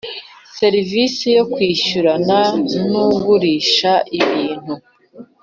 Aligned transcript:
Serivisi 0.57 1.25
yo 1.37 1.43
kwishyurana 1.53 2.37
n 2.89 2.91
ugurisha 3.05 3.91
ibintu 4.19 4.73